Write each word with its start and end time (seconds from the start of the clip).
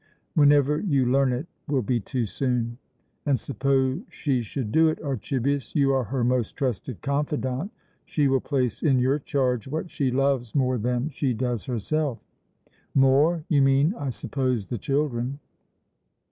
"Whenever 0.33 0.79
you 0.79 1.05
learn 1.05 1.31
it, 1.31 1.45
will 1.67 1.83
be 1.83 1.99
too 1.99 2.25
soon." 2.25 2.79
"And 3.27 3.39
suppose 3.39 3.99
she 4.09 4.41
should 4.41 4.71
do 4.71 4.87
it, 4.87 4.99
Archibius? 5.03 5.75
You 5.75 5.93
are 5.93 6.05
her 6.05 6.23
most 6.23 6.53
trusted 6.53 7.03
confidant. 7.03 7.69
She 8.05 8.27
will 8.27 8.41
place 8.41 8.81
in 8.81 8.97
your 8.97 9.19
charge 9.19 9.67
what 9.67 9.91
she 9.91 10.09
loves 10.09 10.55
more 10.55 10.79
than 10.79 11.11
she 11.11 11.35
does 11.35 11.65
herself." 11.65 12.17
"More? 12.95 13.43
You 13.47 13.61
mean, 13.61 13.93
I 13.93 14.09
suppose, 14.09 14.65
the 14.65 14.79
children?" 14.79 15.37